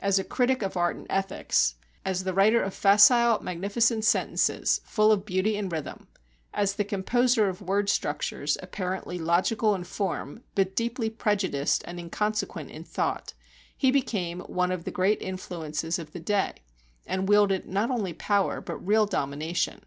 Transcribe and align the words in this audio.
As 0.00 0.18
a 0.18 0.24
critic 0.24 0.62
of 0.62 0.74
art 0.78 0.96
and 0.96 1.06
ethics, 1.10 1.74
as 2.02 2.24
the 2.24 2.32
writer 2.32 2.62
of 2.62 2.72
facile 2.72 3.38
magnificent 3.42 4.06
sentences, 4.06 4.80
full 4.86 5.12
of 5.12 5.26
beauty 5.26 5.54
and 5.58 5.70
rhythm, 5.70 6.08
as 6.54 6.72
the 6.76 6.82
composer 6.82 7.46
of 7.50 7.60
word 7.60 7.90
structures, 7.90 8.56
apparently 8.62 9.18
logical 9.18 9.74
in 9.74 9.84
form 9.84 10.42
but 10.54 10.74
deeply 10.74 11.10
prejudiced 11.10 11.82
and 11.86 12.00
inconsequent 12.00 12.70
in 12.70 12.84
thought, 12.84 13.34
he 13.76 13.90
became 13.90 14.40
one 14.40 14.72
of 14.72 14.84
the 14.84 14.90
great 14.90 15.20
influences 15.20 15.98
of 15.98 16.12
the 16.14 16.20
day, 16.20 16.54
and 17.04 17.28
wielded 17.28 17.66
not 17.68 17.90
only 17.90 18.14
power 18.14 18.62
but 18.62 18.76
real 18.76 19.04
domination. 19.04 19.84